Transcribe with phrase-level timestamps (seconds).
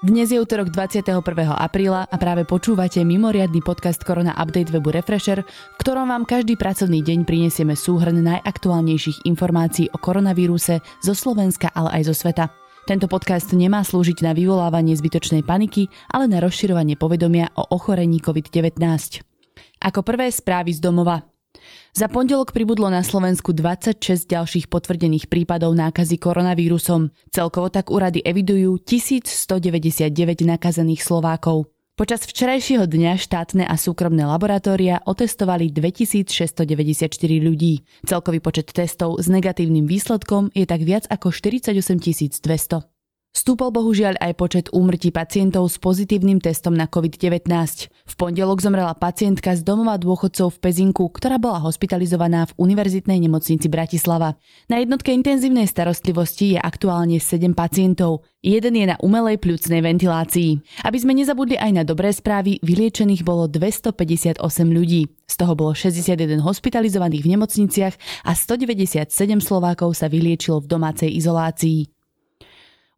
[0.00, 1.20] Dnes je útorok 21.
[1.60, 7.04] apríla a práve počúvate mimoriadny podcast Korona Update webu Refresher, v ktorom vám každý pracovný
[7.04, 12.48] deň prinesieme súhrn najaktuálnejších informácií o koronavíruse zo Slovenska, ale aj zo sveta.
[12.88, 18.80] Tento podcast nemá slúžiť na vyvolávanie zbytočnej paniky, ale na rozširovanie povedomia o ochorení COVID-19.
[19.84, 21.29] Ako prvé správy z domova.
[21.90, 27.12] Za pondelok pribudlo na Slovensku 26 ďalších potvrdených prípadov nákazy koronavírusom.
[27.28, 30.08] Celkovo tak úrady evidujú 1199
[30.46, 31.68] nakazených Slovákov.
[32.00, 36.64] Počas včerajšieho dňa štátne a súkromné laboratória otestovali 2694
[37.44, 37.84] ľudí.
[38.08, 41.76] Celkový počet testov s negatívnym výsledkom je tak viac ako 48
[42.40, 42.99] 200.
[43.30, 47.46] Stúpol bohužiaľ aj počet úmrtí pacientov s pozitívnym testom na COVID-19.
[47.86, 53.70] V pondelok zomrela pacientka z domova dôchodcov v Pezinku, ktorá bola hospitalizovaná v Univerzitnej nemocnici
[53.70, 54.34] Bratislava.
[54.66, 58.26] Na jednotke intenzívnej starostlivosti je aktuálne 7 pacientov.
[58.42, 60.82] Jeden je na umelej pľucnej ventilácii.
[60.82, 64.42] Aby sme nezabudli aj na dobré správy, vyliečených bolo 258
[64.74, 65.06] ľudí.
[65.30, 67.94] Z toho bolo 61 hospitalizovaných v nemocniciach
[68.26, 69.06] a 197
[69.38, 71.99] Slovákov sa vyliečilo v domácej izolácii.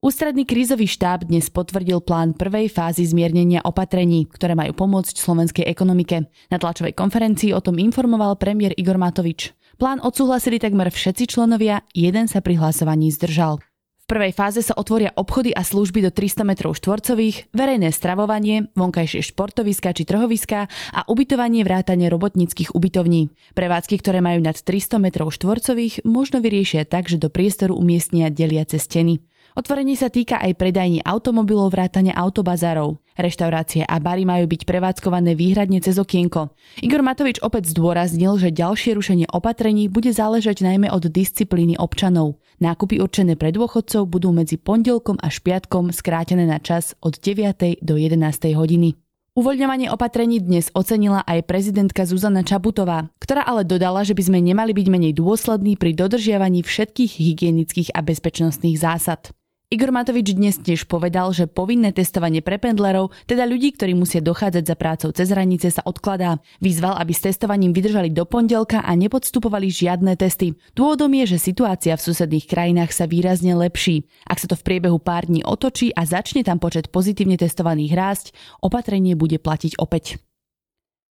[0.02, 6.26] Ústredný krízový štáb dnes potvrdil plán prvej fázy zmiernenia opatrení, ktoré majú pomôcť slovenskej ekonomike.
[6.50, 9.54] Na tlačovej konferencii o tom informoval premiér Igor Matovič.
[9.78, 13.62] Plán odsúhlasili takmer všetci členovia, jeden sa pri hlasovaní zdržal.
[14.02, 19.22] V prvej fáze sa otvoria obchody a služby do 300 m štvorcových, verejné stravovanie, vonkajšie
[19.22, 20.66] športoviska či trhoviska
[20.98, 23.30] a ubytovanie vrátane robotníckých ubytovní.
[23.54, 28.82] Prevádzky, ktoré majú nad 300 m štvorcových, možno vyriešia tak, že do priestoru umiestnia deliace
[28.82, 29.22] steny.
[29.52, 32.96] Otvorenie sa týka aj predajní automobilov vrátane autobazárov.
[33.20, 36.56] Reštaurácie a bary majú byť prevádzkované výhradne cez okienko.
[36.80, 42.40] Igor Matovič opäť zdôraznil, že ďalšie rušenie opatrení bude záležať najmä od disciplíny občanov.
[42.64, 47.84] Nákupy určené pre dôchodcov budú medzi pondelkom až piatkom skrátené na čas od 9.
[47.84, 48.56] do 11.
[48.56, 48.96] hodiny.
[49.32, 54.76] Uvoľňovanie opatrení dnes ocenila aj prezidentka Zuzana Čabutová, ktorá ale dodala, že by sme nemali
[54.76, 59.32] byť menej dôslední pri dodržiavaní všetkých hygienických a bezpečnostných zásad.
[59.72, 64.68] Igor Matovič dnes tiež povedal, že povinné testovanie pre pendlerov, teda ľudí, ktorí musia dochádzať
[64.68, 66.44] za prácou cez hranice, sa odkladá.
[66.60, 70.52] Vyzval, aby s testovaním vydržali do pondelka a nepodstupovali žiadne testy.
[70.76, 74.04] Dôvodom je, že situácia v susedných krajinách sa výrazne lepší.
[74.28, 78.26] Ak sa to v priebehu pár dní otočí a začne tam počet pozitívne testovaných rásť,
[78.60, 80.20] opatrenie bude platiť opäť.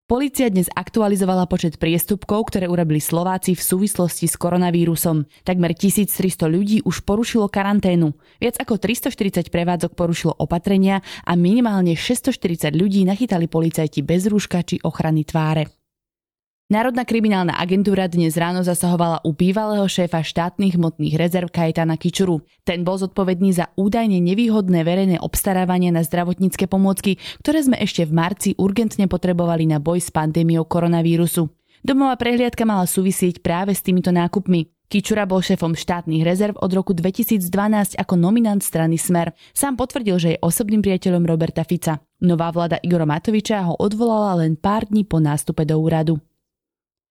[0.09, 5.30] Polícia dnes aktualizovala počet priestupkov, ktoré urobili Slováci v súvislosti s koronavírusom.
[5.46, 8.18] Takmer 1300 ľudí už porušilo karanténu.
[8.42, 14.81] Viac ako 340 prevádzok porušilo opatrenia a minimálne 640 ľudí nachytali policajti bez rúška či
[14.81, 15.78] ochrany tváre.
[16.69, 22.46] Národná kriminálna agentúra dnes ráno zasahovala u bývalého šéfa štátnych hmotných rezerv Kajetana Kičuru.
[22.62, 28.13] Ten bol zodpovedný za údajne nevýhodné verejné obstarávanie na zdravotnícke pomôcky, ktoré sme ešte v
[28.13, 31.50] marci urgentne potrebovali na boj s pandémiou koronavírusu.
[31.81, 34.69] Domová prehliadka mala súvisieť práve s týmito nákupmi.
[34.94, 39.34] Kičura bol šéfom štátnych rezerv od roku 2012 ako nominant strany Smer.
[39.57, 41.97] Sám potvrdil, že je osobným priateľom Roberta Fica.
[42.22, 46.22] Nová vláda Igora Matoviča ho odvolala len pár dní po nástupe do úradu.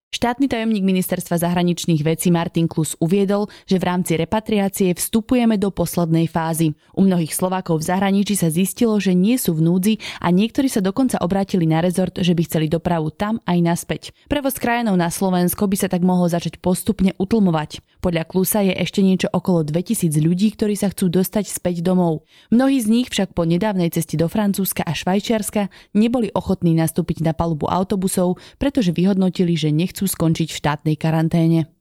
[0.09, 6.25] Štátny tajomník ministerstva zahraničných vecí Martin Klus uviedol, že v rámci repatriácie vstupujeme do poslednej
[6.25, 6.73] fázy.
[6.97, 10.81] U mnohých Slovákov v zahraničí sa zistilo, že nie sú v núdzi a niektorí sa
[10.81, 14.03] dokonca obrátili na rezort, že by chceli dopravu tam aj naspäť.
[14.33, 17.85] Prevoz krajinov na Slovensko by sa tak mohol začať postupne utlmovať.
[18.01, 22.25] Podľa Klusa je ešte niečo okolo 2000 ľudí, ktorí sa chcú dostať späť domov.
[22.49, 27.37] Mnohí z nich však po nedávnej ceste do Francúzska a Švajčiarska neboli ochotní nastúpiť na
[27.37, 31.78] palubu autobusov, pretože vyhodnotili, že nechcú chcú skončiť v štátnej karanténe.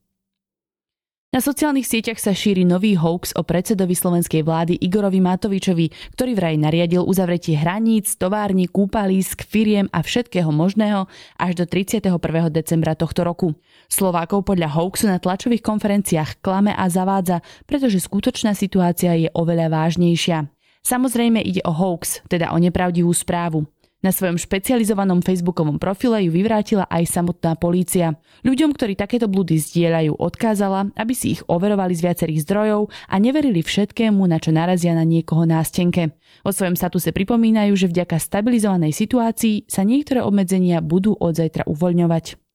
[1.28, 6.56] Na sociálnych sieťach sa šíri nový hoax o predsedovi slovenskej vlády Igorovi Matovičovi, ktorý vraj
[6.56, 11.04] nariadil uzavretie hraníc, tovární, kúpalísk, firiem a všetkého možného
[11.36, 12.16] až do 31.
[12.48, 13.52] decembra tohto roku.
[13.92, 20.48] Slovákov podľa hoaxu na tlačových konferenciách klame a zavádza, pretože skutočná situácia je oveľa vážnejšia.
[20.80, 23.68] Samozrejme ide o hoax, teda o nepravdivú správu.
[23.98, 28.14] Na svojom špecializovanom facebookovom profile ju vyvrátila aj samotná polícia.
[28.46, 33.58] Ľuďom, ktorí takéto blúdy zdieľajú, odkázala, aby si ich overovali z viacerých zdrojov a neverili
[33.58, 36.14] všetkému, na čo narazia na niekoho nástenke.
[36.46, 42.47] Vo svojom statuse pripomínajú, že vďaka stabilizovanej situácii sa niektoré obmedzenia budú od zajtra uvoľňovať.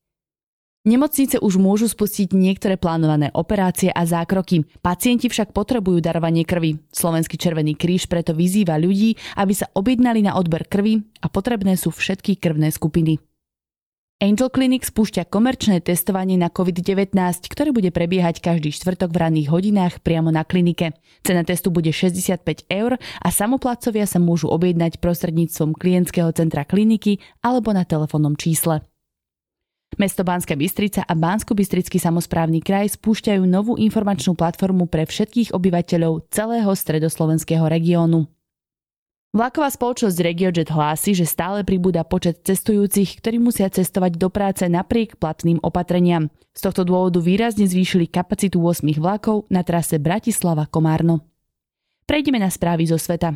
[0.83, 4.67] Nemocnice už môžu spustiť niektoré plánované operácie a zákroky.
[4.83, 6.75] Pacienti však potrebujú darovanie krvi.
[6.91, 11.87] Slovenský Červený kríž preto vyzýva ľudí, aby sa objednali na odber krvi a potrebné sú
[11.87, 13.15] všetky krvné skupiny.
[14.19, 17.15] Angel Clinic spúšťa komerčné testovanie na COVID-19,
[17.47, 20.99] ktoré bude prebiehať každý štvrtok v ranných hodinách priamo na klinike.
[21.23, 27.71] Cena testu bude 65 eur a samoplacovia sa môžu objednať prostredníctvom klientského centra kliniky alebo
[27.71, 28.83] na telefónnom čísle.
[29.97, 36.29] Mesto Banska Bystrica a bansko bystrický samozprávny kraj spúšťajú novú informačnú platformu pre všetkých obyvateľov
[36.33, 38.25] celého stredoslovenského regiónu.
[39.33, 45.17] Vlaková spoločnosť RegioJet hlási, že stále pribúda počet cestujúcich, ktorí musia cestovať do práce napriek
[45.17, 46.29] platným opatreniam.
[46.53, 51.25] Z tohto dôvodu výrazne zvýšili kapacitu 8 vlakov na trase Bratislava-Komárno.
[52.05, 53.33] Prejdeme na správy zo sveta.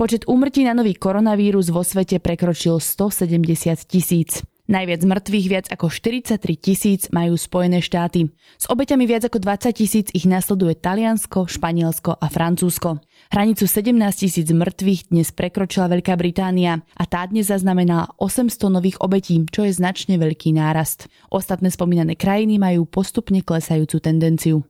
[0.00, 4.40] Počet úmrtí na nový koronavírus vo svete prekročil 170 tisíc.
[4.64, 8.32] Najviac mŕtvych viac ako 43 tisíc majú Spojené štáty.
[8.56, 12.96] S obeťami viac ako 20 tisíc ich nasleduje Taliansko, Španielsko a Francúzsko.
[13.28, 19.44] Hranicu 17 tisíc mŕtvych dnes prekročila Veľká Británia a tá dnes zaznamenala 800 nových obetí,
[19.52, 21.12] čo je značne veľký nárast.
[21.28, 24.64] Ostatné spomínané krajiny majú postupne klesajúcu tendenciu.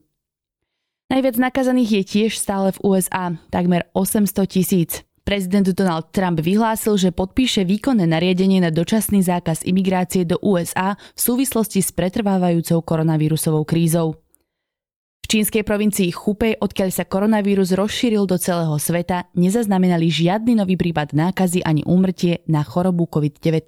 [1.07, 5.07] Najviac nakazaných je tiež stále v USA, takmer 800 tisíc.
[5.25, 11.19] Prezident Donald Trump vyhlásil, že podpíše výkonné nariadenie na dočasný zákaz imigrácie do USA v
[11.19, 14.21] súvislosti s pretrvávajúcou koronavírusovou krízou.
[15.25, 21.17] V čínskej provincii Chupej, odkiaľ sa koronavírus rozšíril do celého sveta, nezaznamenali žiadny nový prípad
[21.17, 23.65] nákazy ani úmrtie na chorobu COVID-19.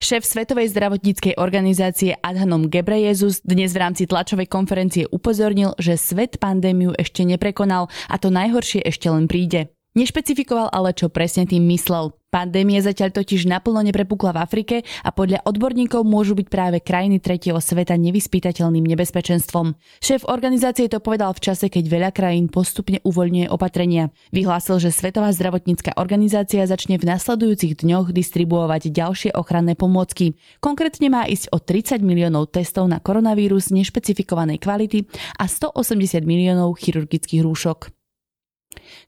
[0.00, 6.96] Šéf Svetovej zdravotníckej organizácie Adhanom Gebrejezus dnes v rámci tlačovej konferencie upozornil, že svet pandémiu
[6.96, 9.68] ešte neprekonal a to najhoršie ešte len príde.
[9.96, 12.12] Nešpecifikoval ale, čo presne tým myslel.
[12.28, 17.56] Pandémia zatiaľ totiž naplno neprepukla v Afrike a podľa odborníkov môžu byť práve krajiny tretieho
[17.56, 19.72] sveta nevyspytateľným nebezpečenstvom.
[20.04, 24.12] Šéf organizácie to povedal v čase, keď veľa krajín postupne uvoľňuje opatrenia.
[24.28, 30.36] Vyhlásil, že Svetová zdravotnícka organizácia začne v nasledujúcich dňoch distribuovať ďalšie ochranné pomôcky.
[30.60, 35.08] Konkrétne má ísť o 30 miliónov testov na koronavírus nešpecifikovanej kvality
[35.40, 37.97] a 180 miliónov chirurgických rúšok.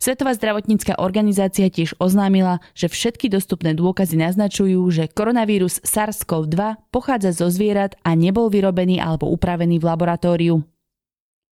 [0.00, 7.52] Svetová zdravotnícka organizácia tiež oznámila, že všetky dostupné dôkazy naznačujú, že koronavírus SARS-CoV-2 pochádza zo
[7.52, 10.56] zvierat a nebol vyrobený alebo upravený v laboratóriu.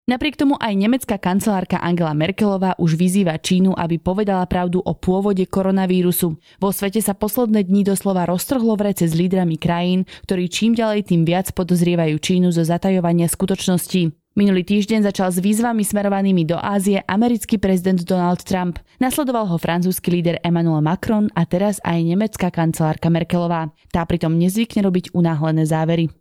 [0.07, 5.43] Napriek tomu aj nemecká kancelárka Angela Merkelová už vyzýva Čínu, aby povedala pravdu o pôvode
[5.43, 6.39] koronavírusu.
[6.63, 11.11] Vo svete sa posledné dni doslova roztrhlo v rece s lídrami krajín, ktorí čím ďalej
[11.11, 14.15] tým viac podozrievajú Čínu zo zatajovania skutočností.
[14.37, 18.77] Minulý týždeň začal s výzvami smerovanými do Ázie americký prezident Donald Trump.
[19.01, 23.73] Nasledoval ho francúzsky líder Emmanuel Macron a teraz aj nemecká kancelárka Merkelová.
[23.89, 26.13] Tá pritom nezvykne robiť unáhlené závery.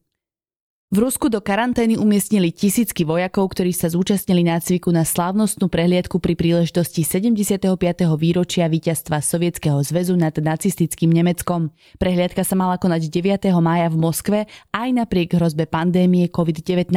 [0.96, 6.32] V Rusku do karantény umiestnili tisícky vojakov, ktorí sa zúčastnili nácviku na slávnostnú prehliadku pri
[6.40, 7.76] príležitosti 75.
[8.16, 11.68] výročia víťazstva Sovietskeho zväzu nad nacistickým Nemeckom.
[12.00, 13.44] Prehliadka sa mala konať 9.
[13.60, 14.38] mája v Moskve
[14.72, 16.88] aj napriek hrozbe pandémie COVID-19.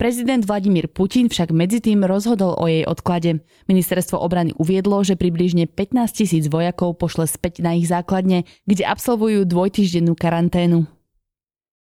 [0.00, 3.44] Prezident Vladimír Putin však medzi tým rozhodol o jej odklade.
[3.68, 9.44] Ministerstvo obrany uviedlo, že približne 15 tisíc vojakov pošle späť na ich základne, kde absolvujú
[9.44, 10.93] dvojtyždennú karanténu.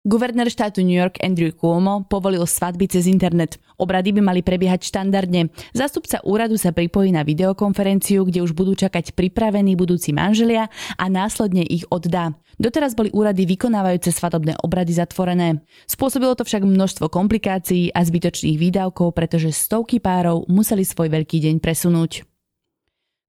[0.00, 3.60] Guvernér štátu New York Andrew Cuomo povolil svadby cez internet.
[3.76, 5.52] Obrady by mali prebiehať štandardne.
[5.76, 11.68] Zástupca úradu sa pripojí na videokonferenciu, kde už budú čakať pripravení budúci manželia a následne
[11.68, 12.32] ich oddá.
[12.56, 15.60] Doteraz boli úrady vykonávajúce svadobné obrady zatvorené.
[15.84, 21.60] Spôsobilo to však množstvo komplikácií a zbytočných výdavkov, pretože stovky párov museli svoj veľký deň
[21.60, 22.29] presunúť.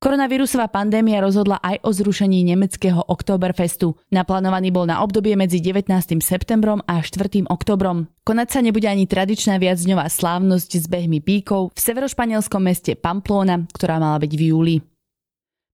[0.01, 3.93] Koronavírusová pandémia rozhodla aj o zrušení nemeckého Oktoberfestu.
[4.09, 5.93] Naplánovaný bol na obdobie medzi 19.
[6.25, 7.45] septembrom a 4.
[7.45, 8.09] oktobrom.
[8.25, 14.01] Konať sa nebude ani tradičná viacdňová slávnosť s behmi píkov v severošpanielskom meste Pamplona, ktorá
[14.01, 14.75] mala byť v júli.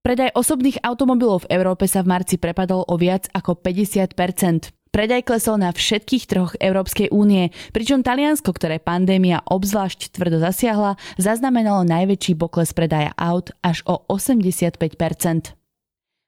[0.04, 4.12] Predaj osobných automobilov v Európe sa v marci prepadol o viac ako 50
[4.88, 11.84] Predaj klesol na všetkých troch Európskej únie, pričom Taliansko, ktoré pandémia obzvlášť tvrdo zasiahla, zaznamenalo
[11.84, 15.58] najväčší pokles predaja aut až o 85%.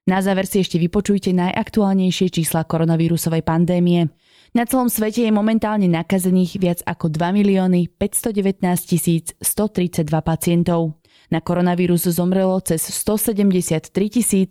[0.09, 4.11] Na záver si ešte vypočujte najaktuálnejšie čísla koronavírusovej pandémie.
[4.51, 10.99] Na celom svete je momentálne nakazených viac ako 2 milióny 519 132 pacientov.
[11.31, 13.95] Na koronavírus zomrelo cez 173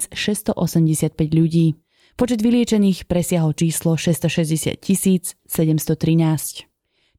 [0.08, 0.56] 685
[1.36, 1.75] ľudí.
[2.20, 5.40] Počet vyliečených presiahol číslo 660 713.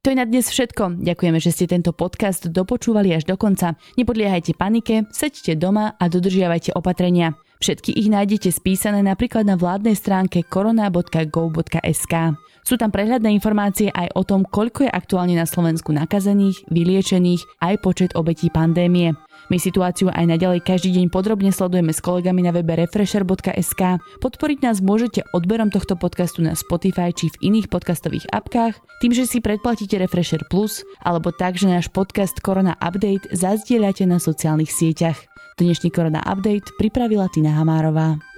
[0.05, 1.01] To je na dnes všetko.
[1.01, 3.81] Ďakujeme, že ste tento podcast dopočúvali až do konca.
[3.97, 7.33] Nepodliehajte panike, seďte doma a dodržiavajte opatrenia.
[7.57, 12.13] Všetky ich nájdete spísané napríklad na vládnej stránke korona.go.sk.
[12.61, 17.75] Sú tam prehľadné informácie aj o tom, koľko je aktuálne na Slovensku nakazených, vyliečených, aj
[17.81, 19.17] počet obetí pandémie.
[19.49, 23.99] My situáciu aj naďalej každý deň podrobne sledujeme s kolegami na webe refresher.sk.
[24.23, 29.27] Podporiť nás môžete odberom tohto podcastu na Spotify či v iných podcastových apkách, tým, že
[29.27, 35.17] si predplatíte Refresher Plus, alebo tak, že náš podcast Korona Update zazdieľate na sociálnych sieťach.
[35.59, 38.30] Dnešný Korona Update pripravila Tina Hamárová.